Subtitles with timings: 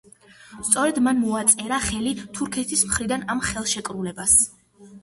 [0.69, 4.39] სწორედ მან მოაწერა ხელი თურქეთის მხრიდან ამ ხელშეკრულებას.